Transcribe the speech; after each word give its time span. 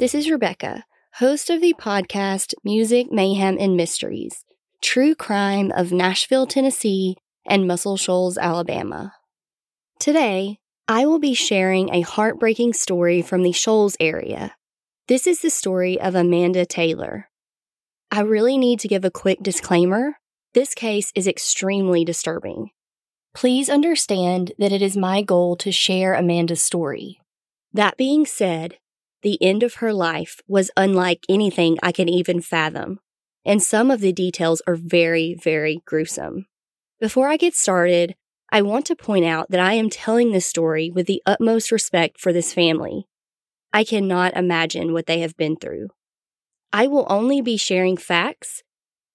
This 0.00 0.14
is 0.14 0.30
Rebecca, 0.30 0.86
host 1.16 1.50
of 1.50 1.60
the 1.60 1.74
podcast 1.74 2.54
Music, 2.64 3.12
Mayhem, 3.12 3.58
and 3.60 3.76
Mysteries, 3.76 4.46
true 4.80 5.14
crime 5.14 5.70
of 5.72 5.92
Nashville, 5.92 6.46
Tennessee, 6.46 7.18
and 7.46 7.66
Muscle 7.66 7.98
Shoals, 7.98 8.38
Alabama. 8.38 9.12
Today, 9.98 10.58
I 10.88 11.04
will 11.04 11.18
be 11.18 11.34
sharing 11.34 11.92
a 11.92 12.00
heartbreaking 12.00 12.72
story 12.72 13.20
from 13.20 13.42
the 13.42 13.52
Shoals 13.52 13.94
area. 14.00 14.54
This 15.06 15.26
is 15.26 15.42
the 15.42 15.50
story 15.50 16.00
of 16.00 16.14
Amanda 16.14 16.64
Taylor. 16.64 17.28
I 18.10 18.20
really 18.22 18.56
need 18.56 18.80
to 18.80 18.88
give 18.88 19.04
a 19.04 19.10
quick 19.10 19.42
disclaimer. 19.42 20.16
This 20.54 20.72
case 20.72 21.12
is 21.14 21.28
extremely 21.28 22.06
disturbing. 22.06 22.70
Please 23.34 23.68
understand 23.68 24.52
that 24.56 24.72
it 24.72 24.80
is 24.80 24.96
my 24.96 25.20
goal 25.20 25.56
to 25.56 25.70
share 25.70 26.14
Amanda's 26.14 26.62
story. 26.62 27.20
That 27.74 27.98
being 27.98 28.24
said, 28.24 28.78
the 29.22 29.42
end 29.42 29.62
of 29.62 29.74
her 29.74 29.92
life 29.92 30.40
was 30.48 30.70
unlike 30.76 31.24
anything 31.28 31.78
I 31.82 31.92
can 31.92 32.08
even 32.08 32.40
fathom, 32.40 33.00
and 33.44 33.62
some 33.62 33.90
of 33.90 34.00
the 34.00 34.12
details 34.12 34.62
are 34.66 34.76
very, 34.76 35.34
very 35.34 35.82
gruesome. 35.84 36.46
Before 37.00 37.28
I 37.28 37.36
get 37.36 37.54
started, 37.54 38.14
I 38.50 38.62
want 38.62 38.84
to 38.86 38.96
point 38.96 39.24
out 39.24 39.50
that 39.50 39.60
I 39.60 39.74
am 39.74 39.90
telling 39.90 40.32
this 40.32 40.46
story 40.46 40.90
with 40.90 41.06
the 41.06 41.22
utmost 41.24 41.70
respect 41.70 42.20
for 42.20 42.32
this 42.32 42.52
family. 42.52 43.06
I 43.72 43.84
cannot 43.84 44.36
imagine 44.36 44.92
what 44.92 45.06
they 45.06 45.20
have 45.20 45.36
been 45.36 45.56
through. 45.56 45.88
I 46.72 46.86
will 46.86 47.06
only 47.08 47.40
be 47.40 47.56
sharing 47.56 47.96
facts, 47.96 48.62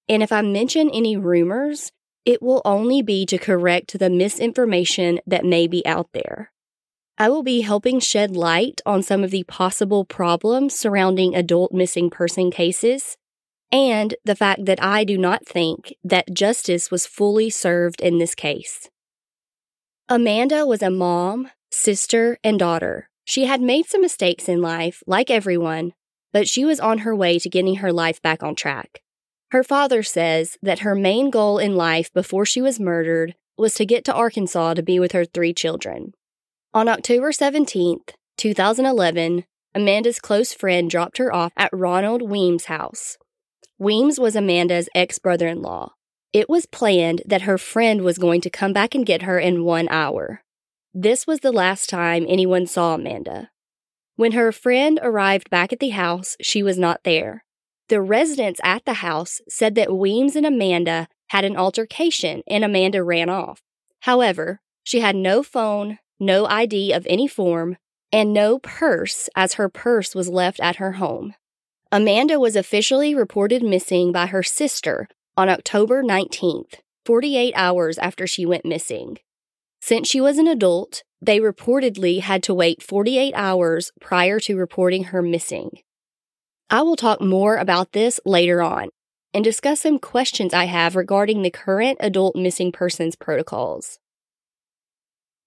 and 0.08 0.24
if 0.24 0.32
I 0.32 0.42
mention 0.42 0.90
any 0.90 1.18
rumors, 1.18 1.92
it 2.26 2.42
will 2.42 2.62
only 2.66 3.02
be 3.02 3.26
to 3.28 3.38
correct 3.38 4.00
the 4.00 4.10
misinformation 4.10 5.20
that 5.28 5.46
may 5.46 5.68
be 5.68 5.86
out 5.86 6.10
there. 6.14 6.52
I 7.18 7.30
will 7.30 7.44
be 7.44 7.62
helping 7.62 8.00
shed 8.00 8.36
light 8.36 8.82
on 8.86 9.02
some 9.02 9.24
of 9.24 9.32
the 9.32 9.44
possible 9.44 10.04
problems 10.04 10.78
surrounding 10.78 11.34
adult 11.34 11.72
missing 11.72 12.10
person 12.10 12.52
cases 12.52 13.18
and 13.72 14.16
the 14.26 14.36
fact 14.36 14.66
that 14.66 14.84
I 14.84 15.04
do 15.04 15.18
not 15.18 15.46
think 15.46 15.96
that 16.04 16.34
justice 16.34 16.92
was 16.92 17.06
fully 17.06 17.50
served 17.50 18.02
in 18.02 18.18
this 18.18 18.36
case. 18.36 18.90
Amanda 20.10 20.66
was 20.66 20.84
a 20.84 20.90
mom, 20.90 21.50
sister, 21.72 22.38
and 22.44 22.60
daughter. 22.60 23.10
She 23.24 23.46
had 23.46 23.62
made 23.62 23.88
some 23.88 24.02
mistakes 24.02 24.48
in 24.48 24.62
life, 24.62 25.02
like 25.08 25.32
everyone, 25.32 25.94
but 26.32 26.48
she 26.48 26.64
was 26.64 26.80
on 26.80 27.00
her 27.00 27.16
way 27.16 27.40
to 27.40 27.50
getting 27.50 27.78
her 27.78 27.92
life 27.92 28.22
back 28.22 28.44
on 28.44 28.56
track. 28.56 29.02
Her 29.52 29.64
father 29.64 30.04
says 30.04 30.58
that 30.62 30.80
her 30.80 30.96
main 30.96 31.30
goal 31.30 31.58
in 31.60 31.76
life 31.76 32.14
before 32.14 32.46
she 32.46 32.62
was 32.62 32.80
murdered 32.80 33.36
was 33.58 33.74
to 33.76 33.86
get 33.86 34.04
to 34.06 34.14
Arkansas 34.14 34.74
to 34.76 34.84
be 34.84 35.00
with 35.00 35.14
her 35.14 35.26
three 35.26 35.54
children. 35.54 36.14
On 36.76 36.90
October 36.90 37.32
17th, 37.32 38.10
2011, 38.36 39.46
Amanda's 39.74 40.20
close 40.20 40.54
friend 40.54 40.90
dropped 40.90 41.20
her 41.20 41.34
off 41.34 41.54
at 41.56 41.70
Ronald 41.72 42.22
Weems' 42.22 42.66
house. 42.66 43.18
Weems 43.80 44.20
was 44.20 44.36
Amanda's 44.36 44.90
ex 44.94 45.18
brother 45.18 45.48
in 45.48 45.62
law. 45.62 45.94
It 46.34 46.50
was 46.50 46.66
planned 46.66 47.22
that 47.26 47.44
her 47.44 47.58
friend 47.58 48.02
was 48.02 48.18
going 48.18 48.42
to 48.42 48.50
come 48.50 48.74
back 48.74 48.94
and 48.94 49.06
get 49.06 49.22
her 49.22 49.40
in 49.40 49.64
one 49.64 49.88
hour. 49.88 50.42
This 50.94 51.26
was 51.26 51.40
the 51.40 51.54
last 51.54 51.90
time 51.90 52.26
anyone 52.28 52.68
saw 52.68 52.96
Amanda. 52.96 53.52
When 54.18 54.34
her 54.34 54.52
friend 54.52 55.00
arrived 55.02 55.50
back 55.50 55.72
at 55.72 55.80
the 55.80 55.92
house, 55.92 56.36
she 56.42 56.62
was 56.62 56.78
not 56.78 57.06
there. 57.06 57.46
The 57.88 58.02
residents 58.02 58.60
at 58.66 58.84
the 58.84 58.96
house 58.96 59.40
said 59.48 59.76
that 59.76 59.96
Weems 59.96 60.36
and 60.36 60.46
Amanda 60.46 61.08
had 61.28 61.46
an 61.46 61.56
altercation 61.56 62.44
and 62.46 62.66
Amanda 62.66 63.02
ran 63.02 63.30
off. 63.30 63.62
However, 64.02 64.60
she 64.84 65.00
had 65.00 65.16
no 65.16 65.42
phone, 65.42 66.00
no 66.20 66.46
ID 66.46 66.92
of 66.92 67.06
any 67.10 67.28
form, 67.28 67.78
and 68.12 68.34
no 68.34 68.60
purse, 68.60 69.30
as 69.36 69.56
her 69.56 69.70
purse 69.70 70.16
was 70.16 70.30
left 70.30 70.60
at 70.60 70.78
her 70.78 70.94
home. 70.94 71.34
Amanda 71.92 72.40
was 72.40 72.56
officially 72.56 73.14
reported 73.14 73.64
missing 73.64 74.12
by 74.12 74.26
her 74.28 74.44
sister 74.44 75.08
on 75.38 75.50
October 75.50 76.04
19th, 76.04 76.76
48 77.06 77.54
hours 77.56 77.98
after 77.98 78.26
she 78.26 78.46
went 78.46 78.66
missing. 78.66 79.18
Since 79.82 80.10
she 80.10 80.20
was 80.20 80.38
an 80.38 80.48
adult, 80.48 81.04
they 81.22 81.40
reportedly 81.40 82.22
had 82.22 82.42
to 82.44 82.54
wait 82.54 82.82
48 82.82 83.34
hours 83.36 83.92
prior 84.00 84.40
to 84.42 84.56
reporting 84.56 85.06
her 85.06 85.22
missing. 85.22 85.80
I 86.70 86.82
will 86.82 86.96
talk 86.96 87.22
more 87.22 87.58
about 87.58 87.92
this 87.92 88.20
later 88.26 88.62
on 88.62 88.90
and 89.34 89.44
discuss 89.44 89.82
some 89.82 90.00
questions 90.00 90.54
I 90.54 90.66
have 90.66 90.96
regarding 90.96 91.42
the 91.42 91.52
current 91.52 91.98
adult 92.02 92.36
missing 92.36 92.72
persons 92.72 93.16
protocols. 93.16 94.00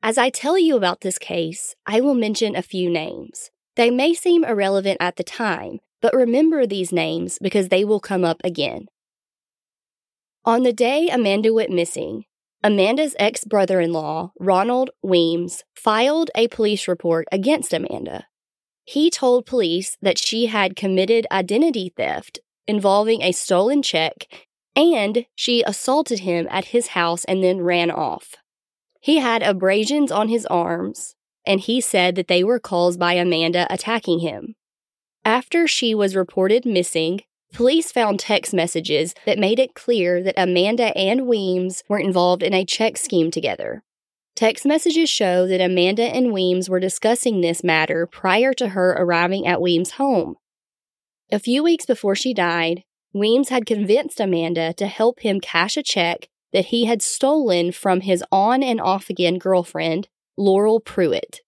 As 0.02 0.16
I 0.16 0.30
tell 0.30 0.58
you 0.58 0.76
about 0.76 1.00
this 1.00 1.18
case, 1.18 1.74
I 1.86 2.00
will 2.00 2.14
mention 2.14 2.54
a 2.54 2.62
few 2.62 2.88
names. 2.88 3.50
They 3.74 3.90
may 3.90 4.14
seem 4.14 4.44
irrelevant 4.44 4.98
at 5.00 5.16
the 5.16 5.24
time, 5.24 5.80
but 6.00 6.14
remember 6.14 6.66
these 6.66 6.92
names 6.92 7.38
because 7.40 7.68
they 7.68 7.84
will 7.84 8.00
come 8.00 8.24
up 8.24 8.40
again. 8.44 8.86
On 10.44 10.62
the 10.62 10.72
day 10.72 11.08
Amanda 11.08 11.52
went 11.52 11.70
missing, 11.70 12.24
Amanda's 12.62 13.14
ex 13.18 13.44
brother 13.44 13.80
in 13.80 13.92
law, 13.92 14.32
Ronald 14.38 14.90
Weems, 15.02 15.62
filed 15.74 16.30
a 16.34 16.48
police 16.48 16.88
report 16.88 17.26
against 17.30 17.72
Amanda. 17.72 18.26
He 18.84 19.10
told 19.10 19.46
police 19.46 19.96
that 20.00 20.18
she 20.18 20.46
had 20.46 20.76
committed 20.76 21.26
identity 21.30 21.92
theft 21.96 22.38
involving 22.66 23.22
a 23.22 23.32
stolen 23.32 23.82
check 23.82 24.26
and 24.74 25.26
she 25.34 25.62
assaulted 25.64 26.20
him 26.20 26.46
at 26.50 26.66
his 26.66 26.88
house 26.88 27.24
and 27.24 27.42
then 27.42 27.60
ran 27.60 27.90
off. 27.90 28.36
He 29.00 29.18
had 29.18 29.42
abrasions 29.42 30.10
on 30.10 30.28
his 30.28 30.46
arms, 30.46 31.14
and 31.46 31.60
he 31.60 31.80
said 31.80 32.14
that 32.16 32.28
they 32.28 32.42
were 32.42 32.58
caused 32.58 32.98
by 32.98 33.14
Amanda 33.14 33.66
attacking 33.70 34.20
him. 34.20 34.54
After 35.24 35.66
she 35.66 35.94
was 35.94 36.16
reported 36.16 36.64
missing, 36.64 37.20
police 37.52 37.92
found 37.92 38.20
text 38.20 38.52
messages 38.52 39.14
that 39.24 39.38
made 39.38 39.58
it 39.58 39.74
clear 39.74 40.22
that 40.22 40.34
Amanda 40.36 40.96
and 40.96 41.26
Weems 41.26 41.82
were 41.88 41.98
involved 41.98 42.42
in 42.42 42.54
a 42.54 42.64
check 42.64 42.96
scheme 42.96 43.30
together. 43.30 43.82
Text 44.34 44.64
messages 44.64 45.10
show 45.10 45.46
that 45.46 45.60
Amanda 45.60 46.04
and 46.04 46.32
Weems 46.32 46.68
were 46.68 46.78
discussing 46.80 47.40
this 47.40 47.64
matter 47.64 48.06
prior 48.06 48.52
to 48.54 48.68
her 48.68 48.90
arriving 48.92 49.46
at 49.46 49.60
Weems' 49.60 49.92
home. 49.92 50.36
A 51.32 51.38
few 51.38 51.62
weeks 51.62 51.86
before 51.86 52.14
she 52.14 52.32
died, 52.32 52.84
Weems 53.12 53.48
had 53.48 53.66
convinced 53.66 54.20
Amanda 54.20 54.72
to 54.74 54.86
help 54.86 55.20
him 55.20 55.40
cash 55.40 55.76
a 55.76 55.82
check 55.82 56.28
that 56.52 56.66
he 56.66 56.86
had 56.86 57.02
stolen 57.02 57.72
from 57.72 58.00
his 58.00 58.24
on 58.32 58.62
and 58.62 58.80
off 58.80 59.10
again 59.10 59.38
girlfriend, 59.38 60.08
Laurel 60.36 60.80
Pruitt. 60.80 61.40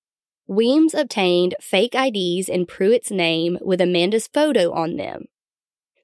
Weems 0.46 0.94
obtained 0.94 1.54
fake 1.60 1.94
IDs 1.94 2.48
in 2.48 2.66
Pruitt's 2.66 3.10
name 3.10 3.58
with 3.60 3.80
Amanda's 3.80 4.26
photo 4.26 4.72
on 4.72 4.96
them. 4.96 5.26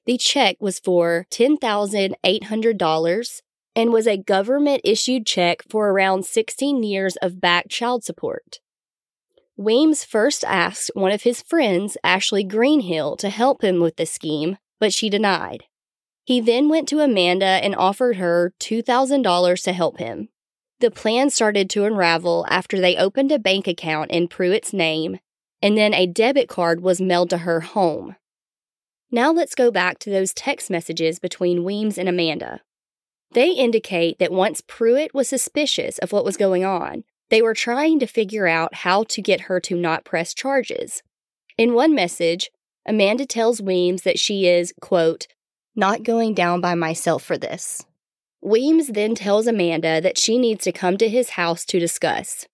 The 0.05 0.17
check 0.17 0.55
was 0.61 0.79
for 0.79 1.25
$10,800 1.31 3.41
and 3.75 3.91
was 3.91 4.07
a 4.07 4.17
government 4.17 4.81
issued 4.83 5.25
check 5.25 5.63
for 5.69 5.89
around 5.89 6.25
16 6.25 6.81
years 6.81 7.17
of 7.17 7.41
back 7.41 7.67
child 7.67 8.05
support. 8.05 8.59
Weems 9.57 10.03
first 10.03 10.45
asked 10.45 10.91
one 10.93 11.11
of 11.11 11.23
his 11.23 11.41
friends, 11.41 11.97
Ashley 12.03 12.43
Greenhill, 12.43 13.17
to 13.17 13.29
help 13.29 13.63
him 13.63 13.81
with 13.81 13.97
the 13.97 14.05
scheme, 14.05 14.57
but 14.79 14.93
she 14.93 15.09
denied. 15.09 15.63
He 16.27 16.41
then 16.41 16.67
went 16.67 16.89
to 16.89 16.99
Amanda 16.99 17.45
and 17.45 17.73
offered 17.73 18.17
her 18.17 18.53
$2,000 18.59 19.63
to 19.63 19.71
help 19.71 19.97
him. 19.97 20.27
The 20.81 20.91
plan 20.91 21.29
started 21.29 21.69
to 21.69 21.85
unravel 21.85 22.45
after 22.49 22.81
they 22.81 22.97
opened 22.97 23.31
a 23.31 23.39
bank 23.39 23.65
account 23.65 24.11
in 24.11 24.27
Pruitt's 24.27 24.73
name, 24.73 25.19
and 25.61 25.77
then 25.77 25.93
a 25.93 26.05
debit 26.05 26.49
card 26.49 26.81
was 26.81 26.99
mailed 26.99 27.29
to 27.29 27.37
her 27.39 27.61
home. 27.61 28.17
Now 29.09 29.31
let's 29.31 29.55
go 29.55 29.71
back 29.71 29.99
to 29.99 30.09
those 30.09 30.33
text 30.33 30.69
messages 30.69 31.17
between 31.17 31.63
Weems 31.63 31.97
and 31.97 32.09
Amanda. 32.09 32.59
They 33.31 33.51
indicate 33.51 34.19
that 34.19 34.29
once 34.29 34.59
Pruitt 34.59 35.13
was 35.13 35.29
suspicious 35.29 35.97
of 35.99 36.11
what 36.11 36.25
was 36.25 36.35
going 36.35 36.65
on, 36.65 37.05
they 37.29 37.41
were 37.41 37.53
trying 37.53 37.99
to 37.99 38.05
figure 38.05 38.47
out 38.47 38.75
how 38.75 39.05
to 39.05 39.21
get 39.21 39.41
her 39.47 39.61
to 39.61 39.77
not 39.77 40.03
press 40.03 40.33
charges. 40.33 41.03
In 41.57 41.73
one 41.73 41.95
message, 41.95 42.51
Amanda 42.85 43.25
tells 43.25 43.61
Weems 43.61 44.01
that 44.01 44.19
she 44.19 44.45
is, 44.45 44.73
quote, 44.81 45.27
not 45.77 46.03
going 46.03 46.33
down 46.33 46.59
by 46.59 46.75
myself 46.75 47.23
for 47.23 47.37
this. 47.37 47.85
Weems 48.41 48.87
then 48.87 49.15
tells 49.15 49.47
Amanda 49.47 50.01
that 50.01 50.17
she 50.17 50.37
needs 50.37 50.63
to 50.63 50.71
come 50.71 50.97
to 50.97 51.07
his 51.07 51.31
house 51.31 51.63
to 51.65 51.79
discuss. 51.79 52.45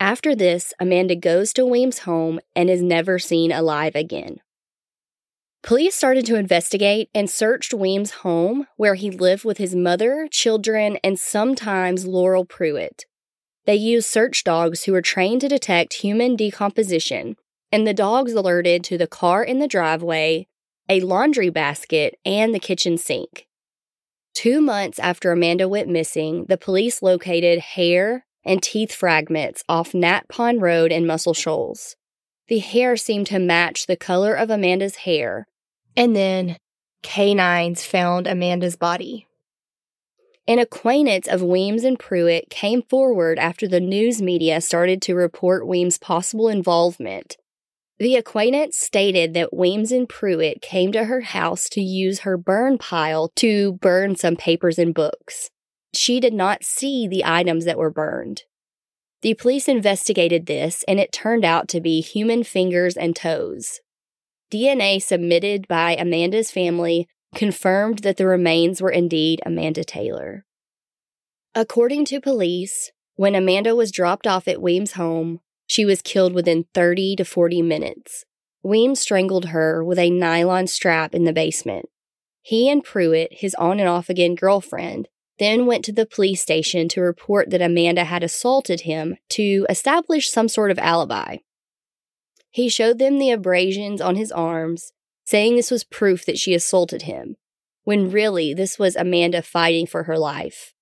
After 0.00 0.34
this, 0.34 0.74
Amanda 0.80 1.14
goes 1.14 1.52
to 1.52 1.64
Weems' 1.64 2.00
home 2.00 2.40
and 2.56 2.68
is 2.68 2.82
never 2.82 3.18
seen 3.18 3.52
alive 3.52 3.94
again. 3.94 4.38
Police 5.62 5.94
started 5.94 6.26
to 6.26 6.36
investigate 6.36 7.08
and 7.14 7.30
searched 7.30 7.72
Weems' 7.72 8.10
home, 8.10 8.66
where 8.76 8.96
he 8.96 9.10
lived 9.10 9.44
with 9.44 9.56
his 9.56 9.74
mother, 9.74 10.28
children, 10.30 10.98
and 11.02 11.18
sometimes 11.18 12.06
Laurel 12.06 12.44
Pruitt. 12.44 13.06
They 13.64 13.76
used 13.76 14.08
search 14.08 14.44
dogs 14.44 14.84
who 14.84 14.92
were 14.92 15.00
trained 15.00 15.40
to 15.40 15.48
detect 15.48 15.94
human 15.94 16.36
decomposition, 16.36 17.36
and 17.72 17.86
the 17.86 17.94
dogs 17.94 18.34
alerted 18.34 18.84
to 18.84 18.98
the 18.98 19.06
car 19.06 19.42
in 19.42 19.58
the 19.58 19.66
driveway, 19.66 20.48
a 20.88 21.00
laundry 21.00 21.50
basket, 21.50 22.18
and 22.24 22.54
the 22.54 22.58
kitchen 22.58 22.98
sink. 22.98 23.46
Two 24.34 24.60
months 24.60 24.98
after 24.98 25.32
Amanda 25.32 25.68
went 25.68 25.88
missing, 25.88 26.46
the 26.48 26.58
police 26.58 27.02
located 27.02 27.60
hair 27.60 28.26
and 28.44 28.62
teeth 28.62 28.92
fragments 28.92 29.64
off 29.68 29.94
Gnat 29.94 30.28
Pond 30.28 30.60
Road 30.60 30.92
in 30.92 31.06
Muscle 31.06 31.34
Shoals. 31.34 31.96
The 32.48 32.58
hair 32.58 32.96
seemed 32.96 33.26
to 33.28 33.38
match 33.38 33.86
the 33.86 33.96
color 33.96 34.34
of 34.34 34.50
Amanda's 34.50 34.96
hair. 34.96 35.46
And 35.96 36.14
then 36.14 36.58
canines 37.02 37.84
found 37.84 38.26
Amanda's 38.26 38.76
body. 38.76 39.26
An 40.46 40.58
acquaintance 40.58 41.26
of 41.26 41.42
Weems 41.42 41.84
and 41.84 41.98
Pruitt 41.98 42.50
came 42.50 42.82
forward 42.82 43.38
after 43.38 43.66
the 43.66 43.80
news 43.80 44.20
media 44.20 44.60
started 44.60 45.00
to 45.02 45.14
report 45.14 45.66
Weems' 45.66 45.96
possible 45.96 46.48
involvement. 46.48 47.38
The 47.98 48.16
acquaintance 48.16 48.76
stated 48.76 49.34
that 49.34 49.54
Weems 49.54 49.92
and 49.92 50.08
Pruitt 50.08 50.60
came 50.60 50.90
to 50.92 51.04
her 51.04 51.20
house 51.20 51.68
to 51.70 51.80
use 51.80 52.20
her 52.20 52.36
burn 52.36 52.76
pile 52.76 53.30
to 53.36 53.74
burn 53.74 54.16
some 54.16 54.34
papers 54.34 54.78
and 54.78 54.92
books. 54.92 55.50
She 55.94 56.18
did 56.18 56.34
not 56.34 56.64
see 56.64 57.06
the 57.06 57.24
items 57.24 57.64
that 57.66 57.78
were 57.78 57.90
burned. 57.90 58.42
The 59.22 59.34
police 59.34 59.68
investigated 59.68 60.46
this, 60.46 60.84
and 60.88 60.98
it 60.98 61.12
turned 61.12 61.44
out 61.44 61.68
to 61.68 61.80
be 61.80 62.00
human 62.00 62.42
fingers 62.42 62.96
and 62.96 63.14
toes. 63.14 63.80
DNA 64.52 65.00
submitted 65.00 65.66
by 65.68 65.94
Amanda's 65.94 66.50
family 66.50 67.08
confirmed 67.34 68.00
that 68.00 68.16
the 68.16 68.26
remains 68.26 68.82
were 68.82 68.90
indeed 68.90 69.40
Amanda 69.46 69.84
Taylor. 69.84 70.44
According 71.54 72.04
to 72.06 72.20
police, 72.20 72.90
when 73.14 73.34
Amanda 73.34 73.76
was 73.76 73.92
dropped 73.92 74.26
off 74.26 74.48
at 74.48 74.60
Weems' 74.60 74.92
home, 74.92 75.40
she 75.74 75.84
was 75.84 76.02
killed 76.02 76.34
within 76.34 76.66
30 76.72 77.16
to 77.16 77.24
40 77.24 77.60
minutes. 77.60 78.24
Weems 78.62 79.00
strangled 79.00 79.46
her 79.46 79.82
with 79.82 79.98
a 79.98 80.08
nylon 80.08 80.68
strap 80.68 81.16
in 81.16 81.24
the 81.24 81.32
basement. 81.32 81.86
He 82.42 82.70
and 82.70 82.84
Pruitt, 82.84 83.32
his 83.32 83.56
on 83.56 83.80
and 83.80 83.88
off 83.88 84.08
again 84.08 84.36
girlfriend, 84.36 85.08
then 85.40 85.66
went 85.66 85.84
to 85.86 85.92
the 85.92 86.06
police 86.06 86.40
station 86.40 86.88
to 86.90 87.00
report 87.00 87.50
that 87.50 87.60
Amanda 87.60 88.04
had 88.04 88.22
assaulted 88.22 88.82
him 88.82 89.16
to 89.30 89.66
establish 89.68 90.30
some 90.30 90.46
sort 90.46 90.70
of 90.70 90.78
alibi. 90.78 91.38
He 92.52 92.68
showed 92.68 93.00
them 93.00 93.18
the 93.18 93.32
abrasions 93.32 94.00
on 94.00 94.14
his 94.14 94.30
arms 94.30 94.92
saying 95.24 95.56
this 95.56 95.72
was 95.72 95.82
proof 95.82 96.24
that 96.24 96.38
she 96.38 96.54
assaulted 96.54 97.02
him, 97.02 97.34
when 97.82 98.12
really 98.12 98.54
this 98.54 98.78
was 98.78 98.94
Amanda 98.94 99.42
fighting 99.42 99.88
for 99.88 100.04
her 100.04 100.18
life. 100.18 100.72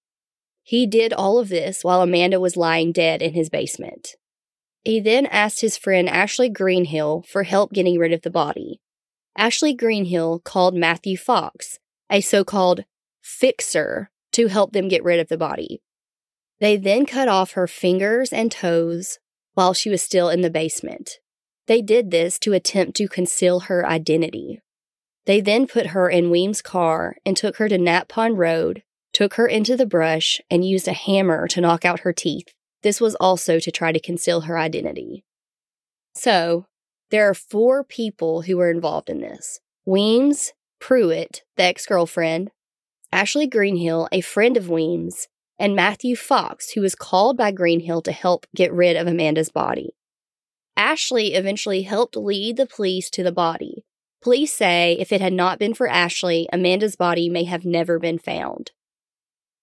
He 0.62 0.86
did 0.86 1.14
all 1.14 1.38
of 1.38 1.48
this 1.48 1.82
while 1.82 2.02
Amanda 2.02 2.38
was 2.38 2.58
lying 2.58 2.92
dead 2.92 3.22
in 3.22 3.32
his 3.32 3.48
basement. 3.48 4.16
He 4.84 5.00
then 5.00 5.26
asked 5.26 5.60
his 5.60 5.76
friend 5.76 6.08
Ashley 6.08 6.48
Greenhill 6.48 7.24
for 7.28 7.44
help 7.44 7.72
getting 7.72 7.98
rid 7.98 8.12
of 8.12 8.22
the 8.22 8.30
body. 8.30 8.80
Ashley 9.36 9.74
Greenhill 9.74 10.40
called 10.40 10.74
Matthew 10.74 11.16
Fox, 11.16 11.78
a 12.10 12.20
so 12.20 12.44
called 12.44 12.84
fixer, 13.20 14.10
to 14.32 14.48
help 14.48 14.72
them 14.72 14.88
get 14.88 15.04
rid 15.04 15.20
of 15.20 15.28
the 15.28 15.38
body. 15.38 15.80
They 16.60 16.76
then 16.76 17.06
cut 17.06 17.28
off 17.28 17.52
her 17.52 17.66
fingers 17.66 18.32
and 18.32 18.50
toes 18.50 19.18
while 19.54 19.74
she 19.74 19.90
was 19.90 20.02
still 20.02 20.28
in 20.28 20.40
the 20.40 20.50
basement. 20.50 21.18
They 21.66 21.82
did 21.82 22.10
this 22.10 22.38
to 22.40 22.52
attempt 22.52 22.96
to 22.96 23.08
conceal 23.08 23.60
her 23.60 23.86
identity. 23.86 24.60
They 25.26 25.40
then 25.40 25.66
put 25.66 25.88
her 25.88 26.08
in 26.08 26.30
Weems' 26.30 26.62
car 26.62 27.16
and 27.24 27.36
took 27.36 27.56
her 27.56 27.68
to 27.68 27.78
Gnat 27.78 28.08
Pond 28.08 28.38
Road, 28.38 28.82
took 29.12 29.34
her 29.34 29.46
into 29.46 29.76
the 29.76 29.86
brush, 29.86 30.40
and 30.50 30.64
used 30.64 30.88
a 30.88 30.92
hammer 30.92 31.46
to 31.48 31.60
knock 31.60 31.84
out 31.84 32.00
her 32.00 32.12
teeth. 32.12 32.52
This 32.82 33.00
was 33.00 33.14
also 33.16 33.58
to 33.58 33.70
try 33.70 33.92
to 33.92 34.00
conceal 34.00 34.42
her 34.42 34.58
identity. 34.58 35.24
So, 36.14 36.66
there 37.10 37.28
are 37.28 37.34
four 37.34 37.84
people 37.84 38.42
who 38.42 38.56
were 38.56 38.70
involved 38.70 39.08
in 39.08 39.20
this 39.20 39.60
Weems, 39.84 40.52
Pruitt, 40.80 41.42
the 41.56 41.64
ex 41.64 41.86
girlfriend, 41.86 42.50
Ashley 43.12 43.46
Greenhill, 43.46 44.08
a 44.10 44.20
friend 44.20 44.56
of 44.56 44.68
Weems, 44.68 45.28
and 45.58 45.76
Matthew 45.76 46.16
Fox, 46.16 46.70
who 46.72 46.80
was 46.80 46.94
called 46.94 47.36
by 47.36 47.52
Greenhill 47.52 48.02
to 48.02 48.12
help 48.12 48.46
get 48.54 48.72
rid 48.72 48.96
of 48.96 49.06
Amanda's 49.06 49.50
body. 49.50 49.94
Ashley 50.76 51.34
eventually 51.34 51.82
helped 51.82 52.16
lead 52.16 52.56
the 52.56 52.66
police 52.66 53.10
to 53.10 53.22
the 53.22 53.32
body. 53.32 53.84
Police 54.22 54.52
say 54.52 54.96
if 54.98 55.12
it 55.12 55.20
had 55.20 55.32
not 55.32 55.58
been 55.58 55.74
for 55.74 55.88
Ashley, 55.88 56.48
Amanda's 56.52 56.96
body 56.96 57.28
may 57.28 57.44
have 57.44 57.64
never 57.64 57.98
been 57.98 58.18
found. 58.18 58.72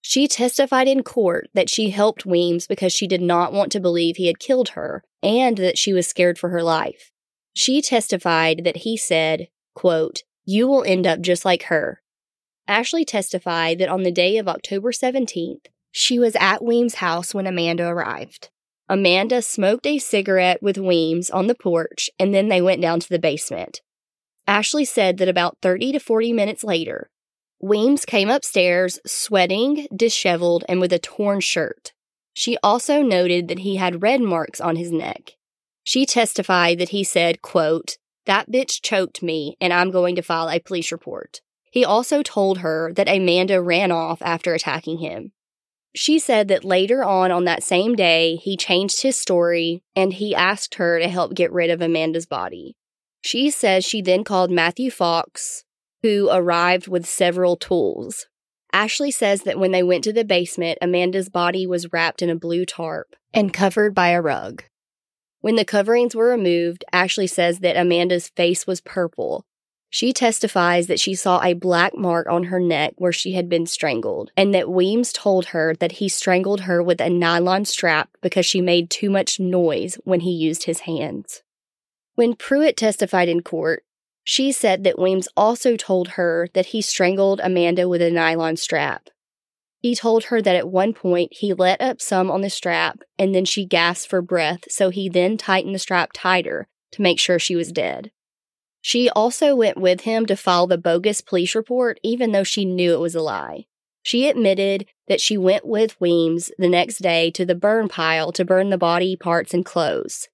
She 0.01 0.27
testified 0.27 0.87
in 0.87 1.03
court 1.03 1.49
that 1.53 1.69
she 1.69 1.89
helped 1.89 2.25
Weems 2.25 2.67
because 2.67 2.93
she 2.93 3.07
did 3.07 3.21
not 3.21 3.53
want 3.53 3.71
to 3.73 3.79
believe 3.79 4.15
he 4.15 4.27
had 4.27 4.39
killed 4.39 4.69
her 4.69 5.03
and 5.21 5.57
that 5.57 5.77
she 5.77 5.93
was 5.93 6.07
scared 6.07 6.39
for 6.39 6.49
her 6.49 6.63
life. 6.63 7.11
She 7.53 7.81
testified 7.81 8.63
that 8.63 8.77
he 8.77 8.95
said, 8.95 9.49
quote, 9.75 10.23
You 10.45 10.67
will 10.67 10.83
end 10.83 11.05
up 11.05 11.19
just 11.19 11.43
like 11.43 11.63
her. 11.63 12.01
Ashley 12.67 13.03
testified 13.03 13.79
that 13.79 13.89
on 13.89 14.03
the 14.03 14.11
day 14.11 14.37
of 14.37 14.47
October 14.47 14.91
17th, 14.91 15.65
she 15.91 16.19
was 16.19 16.35
at 16.39 16.63
Weems' 16.63 16.95
house 16.95 17.33
when 17.33 17.47
Amanda 17.47 17.85
arrived. 17.85 18.49
Amanda 18.87 19.41
smoked 19.41 19.85
a 19.85 19.97
cigarette 19.97 20.61
with 20.63 20.77
Weems 20.77 21.29
on 21.29 21.47
the 21.47 21.55
porch, 21.55 22.09
and 22.19 22.33
then 22.33 22.47
they 22.47 22.61
went 22.61 22.81
down 22.81 22.99
to 22.99 23.09
the 23.09 23.19
basement. 23.19 23.81
Ashley 24.47 24.85
said 24.85 25.17
that 25.17 25.27
about 25.27 25.57
30 25.61 25.91
to 25.93 25.99
40 25.99 26.33
minutes 26.33 26.63
later, 26.63 27.09
Weems 27.61 28.05
came 28.05 28.29
upstairs 28.29 28.99
sweating, 29.05 29.87
disheveled, 29.93 30.63
and 30.69 30.79
with 30.79 30.93
a 30.93 30.99
torn 30.99 31.41
shirt. 31.41 31.91
She 32.33 32.57
also 32.63 33.01
noted 33.01 33.49
that 33.49 33.59
he 33.59 33.75
had 33.75 34.01
red 34.01 34.21
marks 34.21 34.61
on 34.61 34.77
his 34.77 34.91
neck. 34.91 35.33
She 35.83 36.05
testified 36.05 36.79
that 36.79 36.89
he 36.89 37.03
said, 37.03 37.41
quote, 37.41 37.97
That 38.25 38.49
bitch 38.49 38.81
choked 38.81 39.21
me, 39.21 39.57
and 39.59 39.73
I'm 39.73 39.91
going 39.91 40.15
to 40.15 40.21
file 40.21 40.49
a 40.49 40.59
police 40.59 40.91
report. 40.91 41.41
He 41.71 41.83
also 41.83 42.23
told 42.23 42.59
her 42.59 42.93
that 42.93 43.09
Amanda 43.09 43.61
ran 43.61 43.91
off 43.91 44.21
after 44.21 44.53
attacking 44.53 44.99
him. 44.99 45.33
She 45.95 46.19
said 46.19 46.47
that 46.47 46.63
later 46.63 47.03
on 47.03 47.31
on 47.31 47.45
that 47.45 47.63
same 47.63 47.95
day, 47.95 48.35
he 48.37 48.55
changed 48.55 49.01
his 49.01 49.17
story 49.17 49.83
and 49.95 50.13
he 50.13 50.35
asked 50.35 50.75
her 50.75 50.99
to 50.99 51.07
help 51.09 51.33
get 51.33 51.51
rid 51.51 51.69
of 51.69 51.81
Amanda's 51.81 52.25
body. 52.25 52.75
She 53.21 53.49
says 53.49 53.83
she 53.83 54.01
then 54.01 54.23
called 54.23 54.51
Matthew 54.51 54.91
Fox, 54.91 55.65
who 56.01 56.29
arrived 56.31 56.87
with 56.87 57.05
several 57.05 57.55
tools. 57.55 58.27
Ashley 58.71 59.11
says 59.11 59.41
that 59.41 59.59
when 59.59 59.71
they 59.71 59.83
went 59.83 60.03
to 60.03 60.13
the 60.13 60.23
basement, 60.23 60.77
Amanda's 60.81 61.29
body 61.29 61.65
was 61.65 61.91
wrapped 61.91 62.21
in 62.21 62.29
a 62.29 62.35
blue 62.35 62.65
tarp 62.65 63.15
and 63.33 63.53
covered 63.53 63.95
by 63.95 64.09
a 64.09 64.21
rug. 64.21 64.63
When 65.41 65.55
the 65.55 65.65
coverings 65.65 66.15
were 66.15 66.29
removed, 66.29 66.85
Ashley 66.91 67.27
says 67.27 67.59
that 67.59 67.77
Amanda's 67.77 68.29
face 68.29 68.67
was 68.67 68.81
purple 68.81 69.45
she 69.91 70.13
testifies 70.13 70.85
that 70.87 70.99
she 70.99 71.15
saw 71.15 71.41
a 71.41 71.53
black 71.53 71.97
mark 71.97 72.27
on 72.29 72.45
her 72.45 72.59
neck 72.59 72.93
where 72.97 73.11
she 73.11 73.33
had 73.33 73.49
been 73.49 73.65
strangled, 73.65 74.31
and 74.37 74.53
that 74.53 74.69
Weems 74.69 75.11
told 75.11 75.47
her 75.47 75.75
that 75.79 75.93
he 75.93 76.07
strangled 76.07 76.61
her 76.61 76.83
with 76.83 77.01
a 77.01 77.09
nylon 77.09 77.65
strap 77.65 78.09
because 78.21 78.45
she 78.45 78.61
made 78.61 78.91
too 78.91 79.09
much 79.09 79.39
noise 79.39 79.97
when 80.03 80.19
he 80.19 80.31
used 80.31 80.63
his 80.63 80.81
hands. 80.81 81.41
When 82.13 82.35
Pruitt 82.35 82.77
testified 82.77 83.29
in 83.29 83.41
court, 83.41 83.83
she 84.23 84.51
said 84.51 84.83
that 84.83 84.99
Weems 84.99 85.27
also 85.35 85.75
told 85.75 86.09
her 86.09 86.49
that 86.53 86.67
he 86.67 86.81
strangled 86.81 87.41
Amanda 87.43 87.87
with 87.87 88.01
a 88.01 88.11
nylon 88.11 88.57
strap. 88.57 89.09
He 89.79 89.95
told 89.95 90.25
her 90.25 90.41
that 90.41 90.55
at 90.55 90.69
one 90.69 90.93
point 90.93 91.33
he 91.33 91.53
let 91.53 91.81
up 91.81 92.01
some 92.01 92.29
on 92.29 92.41
the 92.41 92.49
strap 92.49 92.99
and 93.17 93.33
then 93.33 93.45
she 93.45 93.65
gasped 93.65 94.09
for 94.09 94.21
breath, 94.21 94.65
so 94.69 94.89
he 94.89 95.07
then 95.09 95.37
tightened 95.37 95.73
the 95.73 95.79
strap 95.79 96.11
tighter 96.13 96.67
to 96.91 97.01
make 97.01 97.19
sure 97.19 97.39
she 97.39 97.55
was 97.55 97.71
dead. 97.71 98.11
She 98.81 99.09
also 99.09 99.55
went 99.55 99.77
with 99.77 100.01
him 100.01 100.25
to 100.25 100.35
file 100.35 100.67
the 100.67 100.77
bogus 100.77 101.21
police 101.21 101.55
report, 101.55 101.99
even 102.03 102.31
though 102.31 102.43
she 102.43 102.65
knew 102.65 102.93
it 102.93 102.99
was 102.99 103.15
a 103.15 103.21
lie. 103.21 103.65
She 104.01 104.27
admitted 104.27 104.85
that 105.07 105.21
she 105.21 105.37
went 105.37 105.65
with 105.65 105.99
Weems 105.99 106.51
the 106.57 106.69
next 106.69 106.99
day 106.99 107.31
to 107.31 107.45
the 107.45 107.55
burn 107.55 107.89
pile 107.89 108.31
to 108.33 108.45
burn 108.45 108.69
the 108.69 108.77
body 108.77 109.15
parts 109.15 109.53
and 109.53 109.65
clothes. 109.65 110.29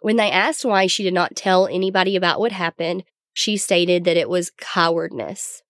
When 0.00 0.16
they 0.16 0.30
asked 0.30 0.64
why 0.64 0.86
she 0.86 1.02
did 1.02 1.14
not 1.14 1.34
tell 1.34 1.66
anybody 1.66 2.16
about 2.16 2.38
what 2.38 2.52
happened, 2.52 3.04
she 3.36 3.58
stated 3.58 4.04
that 4.04 4.16
it 4.16 4.30
was 4.30 4.50
cowardness. 4.56 5.62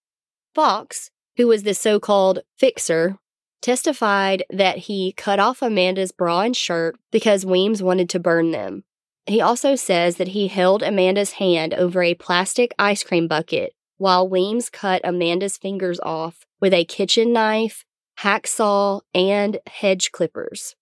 Fox, 0.54 1.10
who 1.36 1.48
was 1.48 1.64
the 1.64 1.74
so 1.74 1.98
called 1.98 2.38
fixer, 2.56 3.18
testified 3.60 4.44
that 4.50 4.78
he 4.78 5.12
cut 5.16 5.40
off 5.40 5.62
Amanda's 5.62 6.12
bra 6.12 6.42
and 6.42 6.56
shirt 6.56 6.96
because 7.10 7.44
Weems 7.44 7.82
wanted 7.82 8.08
to 8.10 8.20
burn 8.20 8.52
them. 8.52 8.84
He 9.26 9.40
also 9.40 9.74
says 9.74 10.16
that 10.16 10.28
he 10.28 10.46
held 10.46 10.84
Amanda's 10.84 11.32
hand 11.32 11.74
over 11.74 12.04
a 12.04 12.14
plastic 12.14 12.72
ice 12.78 13.02
cream 13.02 13.26
bucket 13.26 13.72
while 13.96 14.28
Weems 14.28 14.70
cut 14.70 15.00
Amanda's 15.02 15.56
fingers 15.56 15.98
off 16.04 16.46
with 16.60 16.72
a 16.72 16.84
kitchen 16.84 17.32
knife, 17.32 17.84
hacksaw, 18.20 19.00
and 19.12 19.58
hedge 19.66 20.12
clippers. 20.12 20.76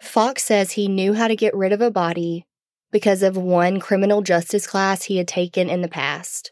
Fox 0.00 0.42
says 0.42 0.72
he 0.72 0.88
knew 0.88 1.14
how 1.14 1.28
to 1.28 1.36
get 1.36 1.54
rid 1.54 1.72
of 1.72 1.80
a 1.80 1.92
body 1.92 2.46
because 2.96 3.22
of 3.22 3.36
one 3.36 3.78
criminal 3.78 4.22
justice 4.22 4.66
class 4.66 5.02
he 5.02 5.18
had 5.18 5.28
taken 5.28 5.68
in 5.68 5.82
the 5.82 5.86
past. 5.86 6.50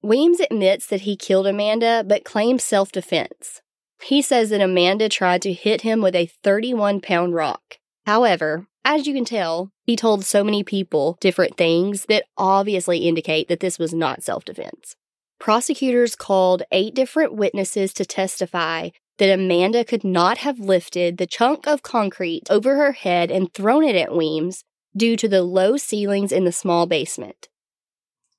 Weems 0.00 0.38
admits 0.38 0.86
that 0.86 1.00
he 1.00 1.16
killed 1.16 1.48
Amanda 1.48 2.04
but 2.06 2.24
claims 2.24 2.62
self 2.62 2.92
defense. 2.92 3.60
He 4.00 4.22
says 4.22 4.50
that 4.50 4.60
Amanda 4.60 5.08
tried 5.08 5.42
to 5.42 5.52
hit 5.52 5.80
him 5.80 6.00
with 6.00 6.14
a 6.14 6.30
31 6.44 7.00
pound 7.00 7.34
rock. 7.34 7.78
However, 8.06 8.68
as 8.84 9.08
you 9.08 9.14
can 9.14 9.24
tell, 9.24 9.72
he 9.82 9.96
told 9.96 10.24
so 10.24 10.44
many 10.44 10.62
people 10.62 11.18
different 11.20 11.56
things 11.56 12.04
that 12.04 12.26
obviously 12.36 12.98
indicate 13.08 13.48
that 13.48 13.58
this 13.58 13.80
was 13.80 13.92
not 13.92 14.22
self 14.22 14.44
defense. 14.44 14.94
Prosecutors 15.40 16.14
called 16.14 16.62
eight 16.70 16.94
different 16.94 17.34
witnesses 17.34 17.92
to 17.94 18.04
testify 18.04 18.90
that 19.18 19.34
Amanda 19.34 19.84
could 19.84 20.04
not 20.04 20.38
have 20.38 20.60
lifted 20.60 21.18
the 21.18 21.26
chunk 21.26 21.66
of 21.66 21.82
concrete 21.82 22.44
over 22.48 22.76
her 22.76 22.92
head 22.92 23.32
and 23.32 23.52
thrown 23.52 23.82
it 23.82 23.96
at 23.96 24.14
Weems 24.14 24.62
due 24.98 25.16
to 25.16 25.28
the 25.28 25.42
low 25.42 25.76
ceilings 25.76 26.32
in 26.32 26.44
the 26.44 26.52
small 26.52 26.86
basement. 26.86 27.48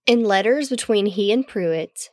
In 0.05 0.23
letters 0.23 0.69
between 0.69 1.07
he 1.07 1.31
and 1.31 1.47
Pruitt, 1.47 2.09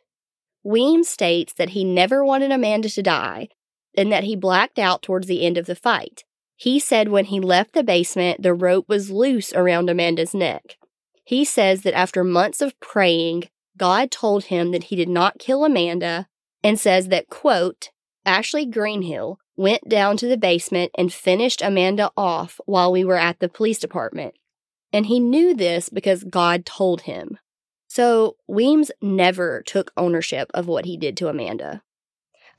Weems 0.62 1.08
states 1.08 1.52
that 1.54 1.70
he 1.70 1.84
never 1.84 2.24
wanted 2.24 2.50
Amanda 2.50 2.88
to 2.90 3.02
die 3.02 3.48
and 3.96 4.10
that 4.10 4.24
he 4.24 4.34
blacked 4.34 4.78
out 4.78 5.02
towards 5.02 5.26
the 5.26 5.44
end 5.44 5.56
of 5.56 5.66
the 5.66 5.76
fight. 5.76 6.24
He 6.56 6.78
said 6.78 7.08
when 7.08 7.26
he 7.26 7.40
left 7.40 7.72
the 7.72 7.84
basement, 7.84 8.42
the 8.42 8.54
rope 8.54 8.88
was 8.88 9.10
loose 9.10 9.52
around 9.52 9.90
Amanda's 9.90 10.34
neck. 10.34 10.76
He 11.24 11.44
says 11.44 11.82
that 11.82 11.94
after 11.94 12.24
months 12.24 12.60
of 12.60 12.78
praying, 12.80 13.44
God 13.76 14.10
told 14.10 14.44
him 14.44 14.70
that 14.72 14.84
he 14.84 14.96
did 14.96 15.08
not 15.08 15.38
kill 15.38 15.64
Amanda 15.64 16.28
and 16.62 16.80
says 16.80 17.08
that, 17.08 17.28
quote, 17.28 17.90
Ashley 18.24 18.66
Greenhill 18.66 19.38
went 19.56 19.88
down 19.88 20.16
to 20.18 20.28
the 20.28 20.36
basement 20.36 20.92
and 20.96 21.12
finished 21.12 21.62
Amanda 21.62 22.10
off 22.16 22.60
while 22.66 22.92
we 22.92 23.04
were 23.04 23.16
at 23.16 23.40
the 23.40 23.48
police 23.48 23.78
department. 23.78 24.34
And 24.92 25.06
he 25.06 25.18
knew 25.18 25.54
this 25.54 25.88
because 25.88 26.24
God 26.24 26.64
told 26.64 27.02
him. 27.02 27.38
So 27.88 28.36
Weems 28.46 28.90
never 29.00 29.62
took 29.66 29.92
ownership 29.96 30.50
of 30.54 30.66
what 30.66 30.84
he 30.84 30.96
did 30.96 31.16
to 31.18 31.28
Amanda. 31.28 31.82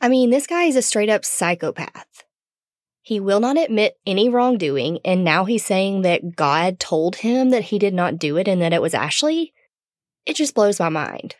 I 0.01 0.09
mean, 0.09 0.29
this 0.29 0.47
guy 0.47 0.63
is 0.63 0.75
a 0.75 0.81
straight 0.81 1.09
up 1.09 1.25
psychopath. 1.25 2.23
He 3.01 3.19
will 3.19 3.39
not 3.39 3.57
admit 3.57 3.97
any 4.05 4.27
wrongdoing, 4.27 4.99
and 5.05 5.23
now 5.23 5.45
he's 5.45 5.65
saying 5.65 6.01
that 6.01 6.35
God 6.35 6.79
told 6.79 7.17
him 7.17 7.51
that 7.51 7.65
he 7.65 7.79
did 7.79 7.93
not 7.93 8.19
do 8.19 8.35
it 8.37 8.47
and 8.47 8.61
that 8.61 8.73
it 8.73 8.81
was 8.81 8.93
Ashley? 8.93 9.53
It 10.25 10.35
just 10.35 10.53
blows 10.53 10.79
my 10.79 10.89
mind. 10.89 11.35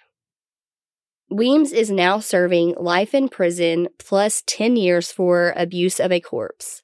Weems 1.29 1.74
is 1.74 1.91
now 1.91 2.19
serving 2.19 2.75
life 2.77 3.13
in 3.13 3.27
prison 3.27 3.89
plus 4.00 4.43
10 4.48 4.77
years 4.77 5.12
for 5.12 5.53
abuse 5.57 6.00
of 6.00 6.10
a 6.10 6.22
corpse. 6.22 6.84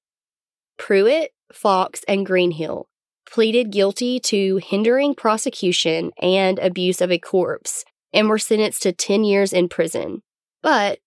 Pruitt, 0.78 1.32
Fox, 1.54 2.02
and 2.10 2.26
Greenhill 2.26 2.88
pleaded 3.26 3.72
guilty 3.72 4.20
to 4.20 4.58
hindering 4.58 5.16
prosecution 5.16 6.12
and 6.22 6.60
abuse 6.60 7.00
of 7.00 7.10
a 7.10 7.18
corpse 7.18 7.86
and 8.12 8.28
were 8.28 8.38
sentenced 8.38 8.84
to 8.84 8.92
10 8.92 9.24
years 9.24 9.54
in 9.54 9.70
prison. 9.70 10.22
But 10.62 11.00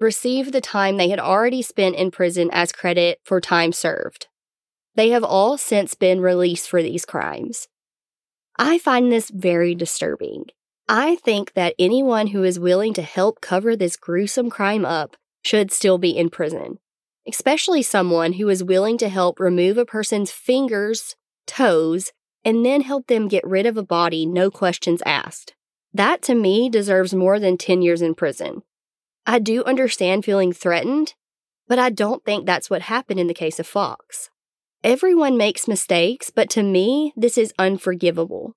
received 0.00 0.52
the 0.52 0.60
time 0.62 0.96
they 0.96 1.10
had 1.10 1.20
already 1.20 1.60
spent 1.60 1.94
in 1.96 2.10
prison 2.10 2.48
as 2.52 2.72
credit 2.72 3.20
for 3.22 3.40
time 3.40 3.72
served. 3.72 4.28
They 4.94 5.10
have 5.10 5.24
all 5.24 5.58
since 5.58 5.94
been 5.94 6.20
released 6.20 6.68
for 6.68 6.82
these 6.82 7.04
crimes. 7.04 7.68
I 8.56 8.78
find 8.78 9.12
this 9.12 9.30
very 9.30 9.74
disturbing. 9.74 10.46
I 10.88 11.16
think 11.16 11.52
that 11.52 11.74
anyone 11.78 12.28
who 12.28 12.42
is 12.44 12.58
willing 12.58 12.94
to 12.94 13.02
help 13.02 13.42
cover 13.42 13.76
this 13.76 13.96
gruesome 13.96 14.48
crime 14.48 14.86
up 14.86 15.16
should 15.44 15.70
still 15.70 15.98
be 15.98 16.16
in 16.16 16.30
prison, 16.30 16.78
especially 17.28 17.82
someone 17.82 18.34
who 18.34 18.48
is 18.48 18.64
willing 18.64 18.96
to 18.98 19.10
help 19.10 19.38
remove 19.38 19.76
a 19.76 19.84
person's 19.84 20.30
fingers, 20.30 21.14
toes, 21.46 22.12
and 22.42 22.64
then 22.64 22.80
help 22.80 23.06
them 23.06 23.28
get 23.28 23.46
rid 23.46 23.66
of 23.66 23.76
a 23.76 23.82
body, 23.82 24.24
no 24.24 24.50
questions 24.50 25.02
asked. 25.04 25.54
That 25.92 26.22
to 26.22 26.34
me 26.34 26.70
deserves 26.70 27.14
more 27.14 27.38
than 27.38 27.58
10 27.58 27.82
years 27.82 28.00
in 28.00 28.14
prison. 28.14 28.62
I 29.26 29.40
do 29.40 29.62
understand 29.64 30.24
feeling 30.24 30.54
threatened, 30.54 31.12
but 31.66 31.78
I 31.78 31.90
don't 31.90 32.24
think 32.24 32.46
that's 32.46 32.70
what 32.70 32.82
happened 32.82 33.20
in 33.20 33.26
the 33.26 33.34
case 33.34 33.58
of 33.58 33.66
Fox. 33.66 34.30
Everyone 34.82 35.36
makes 35.36 35.68
mistakes, 35.68 36.30
but 36.30 36.48
to 36.50 36.62
me, 36.62 37.12
this 37.14 37.36
is 37.36 37.52
unforgivable. 37.58 38.54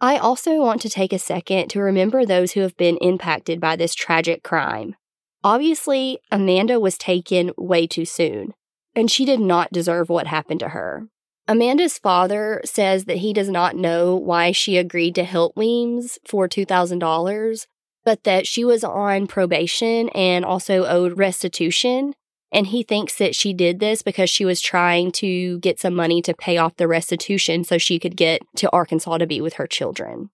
I 0.00 0.16
also 0.16 0.56
want 0.56 0.80
to 0.82 0.88
take 0.88 1.12
a 1.12 1.18
second 1.18 1.68
to 1.68 1.80
remember 1.80 2.24
those 2.24 2.52
who 2.52 2.60
have 2.60 2.76
been 2.76 2.96
impacted 2.98 3.60
by 3.60 3.76
this 3.76 3.94
tragic 3.94 4.42
crime. 4.42 4.96
Obviously, 5.44 6.18
Amanda 6.30 6.80
was 6.80 6.96
taken 6.96 7.52
way 7.58 7.86
too 7.86 8.06
soon, 8.06 8.54
and 8.94 9.10
she 9.10 9.26
did 9.26 9.40
not 9.40 9.72
deserve 9.72 10.08
what 10.08 10.26
happened 10.26 10.60
to 10.60 10.70
her. 10.70 11.06
Amanda's 11.46 11.98
father 11.98 12.62
says 12.64 13.04
that 13.06 13.18
he 13.18 13.32
does 13.32 13.48
not 13.48 13.76
know 13.76 14.14
why 14.14 14.52
she 14.52 14.78
agreed 14.78 15.14
to 15.16 15.24
help 15.24 15.56
Weems 15.56 16.18
for 16.26 16.48
$2,000, 16.48 17.66
but 18.04 18.24
that 18.24 18.46
she 18.46 18.64
was 18.64 18.84
on 18.84 19.26
probation 19.26 20.08
and 20.10 20.44
also 20.44 20.86
owed 20.86 21.18
restitution. 21.18 22.14
And 22.52 22.68
he 22.68 22.82
thinks 22.82 23.16
that 23.16 23.34
she 23.34 23.52
did 23.52 23.78
this 23.78 24.02
because 24.02 24.28
she 24.28 24.44
was 24.44 24.60
trying 24.60 25.12
to 25.12 25.58
get 25.60 25.78
some 25.78 25.94
money 25.94 26.20
to 26.22 26.34
pay 26.34 26.56
off 26.56 26.76
the 26.76 26.88
restitution 26.88 27.62
so 27.62 27.78
she 27.78 27.98
could 27.98 28.16
get 28.16 28.42
to 28.56 28.70
Arkansas 28.70 29.18
to 29.18 29.26
be 29.26 29.40
with 29.40 29.54
her 29.54 29.66
children. 29.66 30.30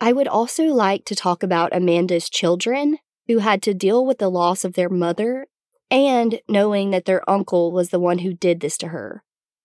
I 0.00 0.12
would 0.12 0.28
also 0.28 0.64
like 0.64 1.04
to 1.06 1.14
talk 1.14 1.42
about 1.42 1.74
Amanda's 1.74 2.28
children 2.28 2.98
who 3.28 3.38
had 3.38 3.62
to 3.62 3.72
deal 3.72 4.04
with 4.04 4.18
the 4.18 4.30
loss 4.30 4.64
of 4.64 4.74
their 4.74 4.88
mother 4.88 5.46
and 5.90 6.40
knowing 6.48 6.90
that 6.90 7.04
their 7.04 7.28
uncle 7.30 7.70
was 7.70 7.90
the 7.90 8.00
one 8.00 8.18
who 8.18 8.34
did 8.34 8.60
this 8.60 8.76
to 8.78 8.88
her. 8.88 9.22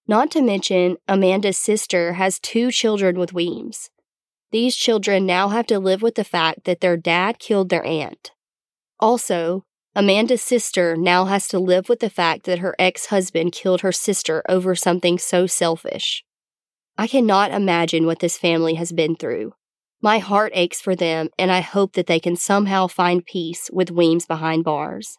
Not 0.07 0.31
to 0.31 0.41
mention, 0.41 0.97
Amanda's 1.07 1.57
sister 1.57 2.13
has 2.13 2.39
two 2.39 2.71
children 2.71 3.17
with 3.17 3.33
Weems. 3.33 3.89
These 4.51 4.75
children 4.75 5.25
now 5.25 5.49
have 5.49 5.67
to 5.67 5.79
live 5.79 6.01
with 6.01 6.15
the 6.15 6.23
fact 6.23 6.65
that 6.65 6.81
their 6.81 6.97
dad 6.97 7.39
killed 7.39 7.69
their 7.69 7.85
aunt. 7.85 8.31
Also, 8.99 9.65
Amanda's 9.95 10.41
sister 10.41 10.95
now 10.95 11.25
has 11.25 11.47
to 11.47 11.59
live 11.59 11.89
with 11.89 11.99
the 11.99 12.09
fact 12.09 12.45
that 12.45 12.59
her 12.59 12.75
ex 12.77 13.07
husband 13.07 13.51
killed 13.51 13.81
her 13.81 13.91
sister 13.91 14.43
over 14.47 14.75
something 14.75 15.17
so 15.17 15.47
selfish. 15.47 16.23
I 16.97 17.07
cannot 17.07 17.51
imagine 17.51 18.05
what 18.05 18.19
this 18.19 18.37
family 18.37 18.75
has 18.75 18.91
been 18.91 19.15
through. 19.15 19.53
My 20.01 20.19
heart 20.19 20.51
aches 20.55 20.79
for 20.79 20.95
them, 20.95 21.29
and 21.37 21.51
I 21.51 21.61
hope 21.61 21.93
that 21.93 22.07
they 22.07 22.19
can 22.19 22.35
somehow 22.35 22.87
find 22.87 23.25
peace 23.25 23.69
with 23.73 23.91
Weems 23.91 24.25
behind 24.25 24.63
bars. 24.63 25.17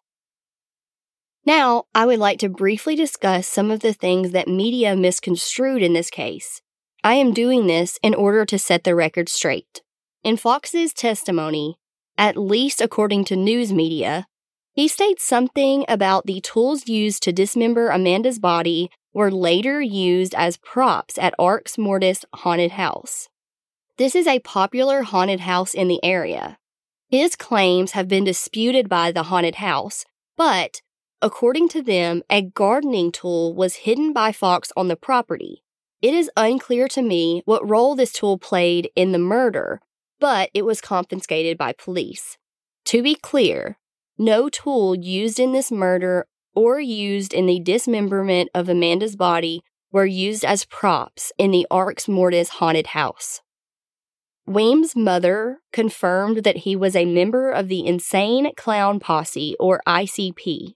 Now, 1.44 1.84
I 1.94 2.06
would 2.06 2.18
like 2.18 2.38
to 2.40 2.48
briefly 2.48 2.94
discuss 2.94 3.48
some 3.48 3.70
of 3.70 3.80
the 3.80 3.92
things 3.92 4.30
that 4.32 4.48
media 4.48 4.94
misconstrued 4.94 5.82
in 5.82 5.92
this 5.92 6.10
case 6.10 6.60
I 7.02 7.14
am 7.14 7.32
doing 7.32 7.66
this 7.66 7.98
in 8.02 8.14
order 8.14 8.44
to 8.44 8.58
set 8.58 8.84
the 8.84 8.94
record 8.94 9.30
straight. 9.30 9.80
In 10.22 10.36
Fox's 10.36 10.92
testimony, 10.92 11.78
at 12.18 12.36
least 12.36 12.82
according 12.82 13.24
to 13.26 13.36
news 13.36 13.72
media, 13.72 14.26
he 14.80 14.88
states 14.88 15.26
something 15.26 15.84
about 15.88 16.24
the 16.24 16.40
tools 16.40 16.88
used 16.88 17.22
to 17.22 17.34
dismember 17.34 17.90
Amanda's 17.90 18.38
body 18.38 18.90
were 19.12 19.30
later 19.30 19.82
used 19.82 20.34
as 20.34 20.56
props 20.56 21.18
at 21.18 21.34
Arx 21.38 21.76
Mortis 21.76 22.24
Haunted 22.36 22.70
House. 22.70 23.28
This 23.98 24.14
is 24.14 24.26
a 24.26 24.38
popular 24.38 25.02
haunted 25.02 25.40
house 25.40 25.74
in 25.74 25.88
the 25.88 26.02
area. 26.02 26.56
His 27.10 27.36
claims 27.36 27.90
have 27.90 28.08
been 28.08 28.24
disputed 28.24 28.88
by 28.88 29.12
the 29.12 29.24
haunted 29.24 29.56
house, 29.56 30.06
but 30.38 30.80
according 31.20 31.68
to 31.68 31.82
them, 31.82 32.22
a 32.30 32.40
gardening 32.40 33.12
tool 33.12 33.54
was 33.54 33.84
hidden 33.84 34.14
by 34.14 34.32
Fox 34.32 34.72
on 34.78 34.88
the 34.88 34.96
property, 34.96 35.62
it 36.00 36.14
is 36.14 36.30
unclear 36.38 36.88
to 36.88 37.02
me 37.02 37.42
what 37.44 37.68
role 37.68 37.94
this 37.94 38.12
tool 38.12 38.38
played 38.38 38.88
in 38.96 39.12
the 39.12 39.18
murder, 39.18 39.82
but 40.18 40.48
it 40.54 40.64
was 40.64 40.80
confiscated 40.80 41.58
by 41.58 41.74
police. 41.74 42.38
To 42.86 43.02
be 43.02 43.14
clear, 43.14 43.76
no 44.20 44.48
tool 44.48 44.94
used 44.94 45.40
in 45.40 45.52
this 45.52 45.72
murder 45.72 46.26
or 46.54 46.78
used 46.78 47.34
in 47.34 47.46
the 47.46 47.58
dismemberment 47.58 48.50
of 48.54 48.68
Amanda's 48.68 49.16
body 49.16 49.62
were 49.90 50.06
used 50.06 50.44
as 50.44 50.64
props 50.64 51.32
in 51.38 51.50
the 51.50 51.66
Arx 51.70 52.06
Mortis 52.06 52.50
haunted 52.50 52.88
house. 52.88 53.40
Weems' 54.46 54.94
mother 54.94 55.58
confirmed 55.72 56.44
that 56.44 56.58
he 56.58 56.76
was 56.76 56.94
a 56.94 57.04
member 57.04 57.50
of 57.50 57.68
the 57.68 57.86
Insane 57.86 58.52
Clown 58.56 59.00
Posse, 59.00 59.56
or 59.58 59.80
ICP, 59.88 60.74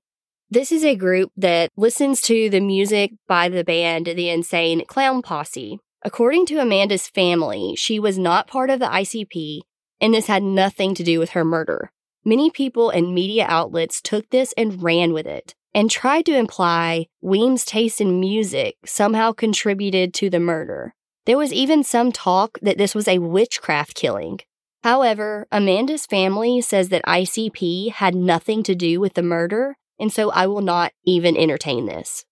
this 0.54 0.70
is 0.70 0.84
a 0.84 0.94
group 0.94 1.32
that 1.36 1.72
listens 1.76 2.20
to 2.22 2.48
the 2.48 2.60
music 2.60 3.10
by 3.26 3.48
the 3.48 3.64
band 3.64 4.06
The 4.06 4.28
Insane 4.28 4.84
Clown 4.86 5.20
Posse. 5.20 5.80
According 6.04 6.46
to 6.46 6.60
Amanda's 6.60 7.08
family, 7.08 7.74
she 7.76 7.98
was 7.98 8.18
not 8.18 8.46
part 8.46 8.70
of 8.70 8.78
the 8.78 8.86
ICP, 8.86 9.62
and 10.00 10.14
this 10.14 10.28
had 10.28 10.44
nothing 10.44 10.94
to 10.94 11.02
do 11.02 11.18
with 11.18 11.30
her 11.30 11.44
murder. 11.44 11.90
Many 12.24 12.50
people 12.50 12.90
and 12.90 13.14
media 13.14 13.46
outlets 13.48 14.00
took 14.00 14.30
this 14.30 14.54
and 14.56 14.82
ran 14.82 15.12
with 15.12 15.26
it 15.26 15.54
and 15.74 15.90
tried 15.90 16.26
to 16.26 16.36
imply 16.36 17.06
Weems' 17.20 17.64
taste 17.64 18.00
in 18.00 18.20
music 18.20 18.76
somehow 18.86 19.32
contributed 19.32 20.14
to 20.14 20.30
the 20.30 20.40
murder. 20.40 20.94
There 21.26 21.38
was 21.38 21.52
even 21.52 21.82
some 21.82 22.12
talk 22.12 22.58
that 22.62 22.78
this 22.78 22.94
was 22.94 23.08
a 23.08 23.18
witchcraft 23.18 23.94
killing. 23.94 24.40
However, 24.82 25.46
Amanda's 25.50 26.06
family 26.06 26.60
says 26.60 26.90
that 26.90 27.04
ICP 27.04 27.92
had 27.92 28.14
nothing 28.14 28.62
to 28.64 28.74
do 28.74 29.00
with 29.00 29.14
the 29.14 29.22
murder 29.22 29.76
and 29.98 30.12
so 30.12 30.30
I 30.30 30.46
will 30.46 30.60
not 30.60 30.92
even 31.04 31.36
entertain 31.36 31.86
this. 31.86 32.24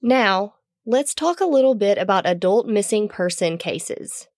Now, 0.00 0.54
let's 0.86 1.14
talk 1.14 1.40
a 1.40 1.46
little 1.46 1.74
bit 1.74 1.98
about 1.98 2.26
adult 2.26 2.66
missing 2.66 3.08
person 3.08 3.58
cases. 3.58 4.28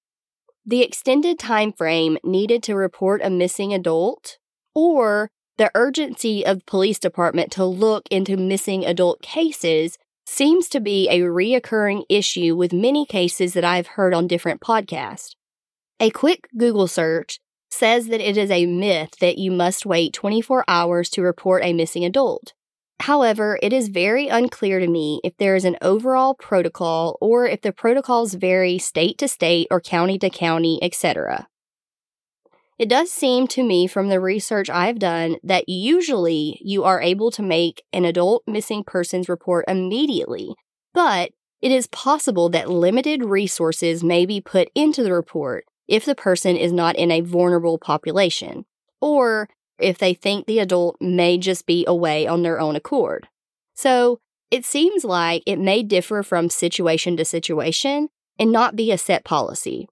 The 0.66 0.82
extended 0.82 1.38
time 1.38 1.72
frame 1.72 2.18
needed 2.22 2.62
to 2.64 2.76
report 2.76 3.22
a 3.24 3.30
missing 3.30 3.72
adult 3.72 4.38
or 4.74 5.30
the 5.56 5.70
urgency 5.74 6.44
of 6.44 6.58
the 6.58 6.64
police 6.64 6.98
department 6.98 7.50
to 7.52 7.64
look 7.64 8.06
into 8.10 8.36
missing 8.36 8.84
adult 8.84 9.22
cases 9.22 9.98
seems 10.26 10.68
to 10.68 10.80
be 10.80 11.08
a 11.08 11.20
reoccurring 11.20 12.04
issue 12.08 12.54
with 12.54 12.72
many 12.72 13.04
cases 13.04 13.54
that 13.54 13.64
I've 13.64 13.88
heard 13.88 14.14
on 14.14 14.26
different 14.26 14.60
podcasts. 14.60 15.34
A 15.98 16.10
quick 16.10 16.48
Google 16.56 16.88
search 16.88 17.40
says 17.70 18.06
that 18.08 18.20
it 18.20 18.36
is 18.36 18.50
a 18.50 18.66
myth 18.66 19.18
that 19.20 19.38
you 19.38 19.50
must 19.50 19.86
wait 19.86 20.12
24 20.12 20.64
hours 20.68 21.10
to 21.10 21.22
report 21.22 21.64
a 21.64 21.72
missing 21.72 22.04
adult. 22.04 22.52
However, 23.00 23.58
it 23.62 23.72
is 23.72 23.88
very 23.88 24.28
unclear 24.28 24.78
to 24.78 24.86
me 24.86 25.20
if 25.24 25.34
there 25.38 25.56
is 25.56 25.64
an 25.64 25.78
overall 25.80 26.34
protocol 26.34 27.16
or 27.20 27.46
if 27.46 27.62
the 27.62 27.72
protocols 27.72 28.34
vary 28.34 28.78
state 28.78 29.16
to 29.18 29.28
state 29.28 29.68
or 29.70 29.80
county 29.80 30.18
to 30.18 30.28
county, 30.28 30.78
etc. 30.82 31.48
It 32.78 32.90
does 32.90 33.10
seem 33.10 33.46
to 33.48 33.62
me 33.62 33.86
from 33.86 34.08
the 34.08 34.20
research 34.20 34.68
I've 34.68 34.98
done 34.98 35.36
that 35.42 35.68
usually 35.68 36.60
you 36.62 36.84
are 36.84 37.00
able 37.00 37.30
to 37.32 37.42
make 37.42 37.82
an 37.92 38.04
adult 38.04 38.42
missing 38.46 38.84
persons 38.84 39.30
report 39.30 39.64
immediately, 39.66 40.54
but 40.92 41.30
it 41.62 41.72
is 41.72 41.86
possible 41.86 42.50
that 42.50 42.70
limited 42.70 43.24
resources 43.24 44.04
may 44.04 44.26
be 44.26 44.42
put 44.42 44.68
into 44.74 45.02
the 45.02 45.12
report 45.12 45.64
if 45.88 46.04
the 46.04 46.14
person 46.14 46.54
is 46.54 46.72
not 46.72 46.96
in 46.96 47.10
a 47.10 47.22
vulnerable 47.22 47.78
population, 47.78 48.64
or 49.00 49.48
if 49.82 49.98
they 49.98 50.14
think 50.14 50.46
the 50.46 50.58
adult 50.58 50.96
may 51.00 51.38
just 51.38 51.66
be 51.66 51.84
away 51.86 52.26
on 52.26 52.42
their 52.42 52.60
own 52.60 52.76
accord. 52.76 53.28
So 53.74 54.20
it 54.50 54.64
seems 54.64 55.04
like 55.04 55.42
it 55.46 55.58
may 55.58 55.82
differ 55.82 56.22
from 56.22 56.50
situation 56.50 57.16
to 57.16 57.24
situation 57.24 58.08
and 58.38 58.50
not 58.50 58.76
be 58.76 58.90
a 58.90 58.98
set 58.98 59.24
policy. 59.24 59.88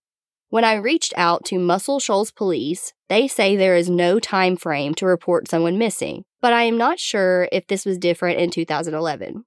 When 0.50 0.64
I 0.64 0.74
reached 0.74 1.12
out 1.16 1.44
to 1.46 1.58
Muscle 1.58 2.00
Shoals 2.00 2.30
Police, 2.30 2.94
they 3.08 3.28
say 3.28 3.54
there 3.54 3.76
is 3.76 3.90
no 3.90 4.18
time 4.18 4.56
frame 4.56 4.94
to 4.94 5.06
report 5.06 5.48
someone 5.48 5.76
missing, 5.76 6.24
but 6.40 6.52
I 6.52 6.62
am 6.62 6.78
not 6.78 6.98
sure 6.98 7.48
if 7.52 7.66
this 7.66 7.84
was 7.84 7.98
different 7.98 8.40
in 8.40 8.50
2011. 8.50 9.44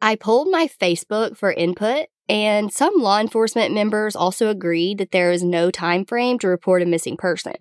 I 0.00 0.16
pulled 0.16 0.48
my 0.50 0.68
Facebook 0.68 1.36
for 1.36 1.52
input, 1.52 2.06
and 2.28 2.72
some 2.72 2.94
law 2.98 3.18
enforcement 3.18 3.72
members 3.72 4.14
also 4.14 4.48
agreed 4.48 4.98
that 4.98 5.10
there 5.10 5.30
is 5.30 5.42
no 5.42 5.70
time 5.70 6.04
frame 6.04 6.38
to 6.40 6.48
report 6.48 6.82
a 6.82 6.86
missing 6.86 7.16
person. 7.16 7.54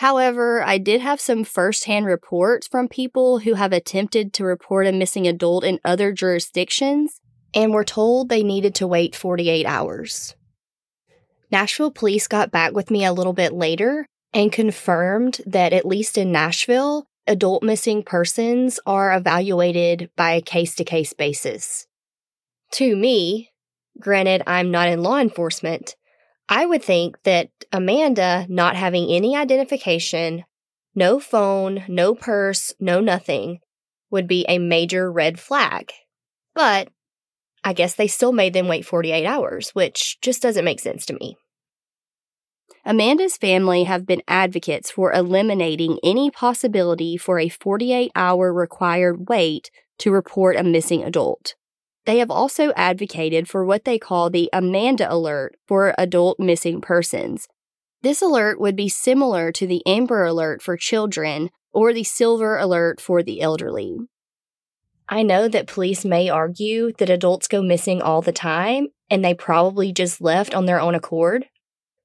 However, 0.00 0.62
I 0.62 0.78
did 0.78 1.02
have 1.02 1.20
some 1.20 1.44
firsthand 1.44 2.06
reports 2.06 2.66
from 2.66 2.88
people 2.88 3.40
who 3.40 3.52
have 3.52 3.74
attempted 3.74 4.32
to 4.32 4.46
report 4.46 4.86
a 4.86 4.92
missing 4.92 5.28
adult 5.28 5.62
in 5.62 5.78
other 5.84 6.10
jurisdictions 6.10 7.20
and 7.52 7.74
were 7.74 7.84
told 7.84 8.30
they 8.30 8.42
needed 8.42 8.74
to 8.76 8.86
wait 8.86 9.14
48 9.14 9.66
hours. 9.66 10.34
Nashville 11.52 11.90
police 11.90 12.28
got 12.28 12.50
back 12.50 12.72
with 12.72 12.90
me 12.90 13.04
a 13.04 13.12
little 13.12 13.34
bit 13.34 13.52
later 13.52 14.06
and 14.32 14.50
confirmed 14.50 15.42
that, 15.44 15.74
at 15.74 15.84
least 15.84 16.16
in 16.16 16.32
Nashville, 16.32 17.04
adult 17.26 17.62
missing 17.62 18.02
persons 18.02 18.80
are 18.86 19.14
evaluated 19.14 20.08
by 20.16 20.30
a 20.30 20.40
case 20.40 20.74
to 20.76 20.84
case 20.84 21.12
basis. 21.12 21.86
To 22.70 22.96
me, 22.96 23.50
granted, 23.98 24.44
I'm 24.46 24.70
not 24.70 24.88
in 24.88 25.02
law 25.02 25.18
enforcement, 25.18 25.94
I 26.50 26.66
would 26.66 26.82
think 26.82 27.22
that 27.22 27.50
Amanda 27.72 28.44
not 28.48 28.74
having 28.74 29.08
any 29.08 29.36
identification, 29.36 30.44
no 30.96 31.20
phone, 31.20 31.84
no 31.86 32.16
purse, 32.16 32.74
no 32.80 32.98
nothing, 33.00 33.60
would 34.10 34.26
be 34.26 34.44
a 34.48 34.58
major 34.58 35.12
red 35.12 35.38
flag. 35.38 35.92
But 36.52 36.88
I 37.62 37.72
guess 37.72 37.94
they 37.94 38.08
still 38.08 38.32
made 38.32 38.52
them 38.52 38.66
wait 38.66 38.84
48 38.84 39.24
hours, 39.24 39.70
which 39.70 40.20
just 40.20 40.42
doesn't 40.42 40.64
make 40.64 40.80
sense 40.80 41.06
to 41.06 41.14
me. 41.14 41.36
Amanda's 42.84 43.36
family 43.36 43.84
have 43.84 44.04
been 44.04 44.22
advocates 44.26 44.90
for 44.90 45.12
eliminating 45.12 46.00
any 46.02 46.32
possibility 46.32 47.16
for 47.16 47.38
a 47.38 47.48
48 47.48 48.10
hour 48.16 48.52
required 48.52 49.28
wait 49.28 49.70
to 49.98 50.10
report 50.10 50.56
a 50.56 50.64
missing 50.64 51.04
adult. 51.04 51.54
They 52.06 52.18
have 52.18 52.30
also 52.30 52.72
advocated 52.76 53.48
for 53.48 53.64
what 53.64 53.84
they 53.84 53.98
call 53.98 54.30
the 54.30 54.48
Amanda 54.52 55.12
Alert 55.12 55.56
for 55.66 55.94
adult 55.98 56.38
missing 56.40 56.80
persons. 56.80 57.46
This 58.02 58.22
alert 58.22 58.58
would 58.58 58.76
be 58.76 58.88
similar 58.88 59.52
to 59.52 59.66
the 59.66 59.82
Amber 59.86 60.24
Alert 60.24 60.62
for 60.62 60.76
children 60.76 61.50
or 61.72 61.92
the 61.92 62.04
Silver 62.04 62.56
Alert 62.56 63.00
for 63.00 63.22
the 63.22 63.42
elderly. 63.42 63.98
I 65.08 65.22
know 65.22 65.48
that 65.48 65.66
police 65.66 66.04
may 66.04 66.28
argue 66.28 66.92
that 66.98 67.10
adults 67.10 67.48
go 67.48 67.62
missing 67.62 68.00
all 68.00 68.22
the 68.22 68.32
time 68.32 68.88
and 69.10 69.24
they 69.24 69.34
probably 69.34 69.92
just 69.92 70.20
left 70.20 70.54
on 70.54 70.66
their 70.66 70.80
own 70.80 70.94
accord. 70.94 71.46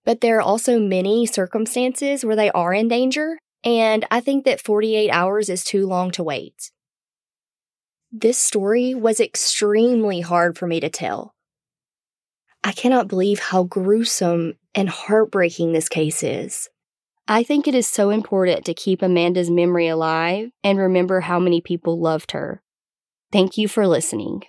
But 0.03 0.21
there 0.21 0.37
are 0.37 0.41
also 0.41 0.79
many 0.79 1.25
circumstances 1.25 2.25
where 2.25 2.35
they 2.35 2.51
are 2.51 2.73
in 2.73 2.87
danger, 2.87 3.37
and 3.63 4.05
I 4.11 4.19
think 4.19 4.43
that 4.45 4.61
48 4.61 5.09
hours 5.09 5.49
is 5.49 5.63
too 5.63 5.87
long 5.87 6.11
to 6.11 6.23
wait. 6.23 6.71
This 8.17 8.37
story 8.37 8.95
was 8.95 9.19
extremely 9.19 10.21
hard 10.21 10.57
for 10.57 10.67
me 10.67 10.79
to 10.79 10.87
tell. 10.87 11.35
I 12.63 12.71
cannot 12.71 13.09
believe 13.09 13.39
how 13.39 13.63
gruesome 13.63 14.53
and 14.73 14.87
heartbreaking 14.87 15.73
this 15.73 15.89
case 15.89 16.23
is. 16.23 16.69
I 17.27 17.43
think 17.43 17.67
it 17.67 17.75
is 17.75 17.87
so 17.87 18.11
important 18.11 18.63
to 18.63 18.73
keep 18.73 19.01
Amanda's 19.01 19.51
memory 19.51 19.89
alive 19.89 20.51
and 20.63 20.79
remember 20.79 21.19
how 21.19 21.39
many 21.39 21.59
people 21.59 21.99
loved 21.99 22.31
her. 22.31 22.61
Thank 23.33 23.57
you 23.57 23.67
for 23.67 23.85
listening. 23.85 24.43